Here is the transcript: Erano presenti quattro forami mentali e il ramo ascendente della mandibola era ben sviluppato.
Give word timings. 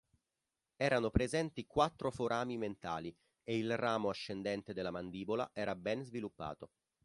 Erano 0.77 1.11
presenti 1.11 1.67
quattro 1.67 2.09
forami 2.09 2.57
mentali 2.57 3.15
e 3.43 3.55
il 3.55 3.77
ramo 3.77 4.09
ascendente 4.09 4.73
della 4.73 4.89
mandibola 4.89 5.51
era 5.53 5.75
ben 5.75 6.03
sviluppato. 6.03 6.71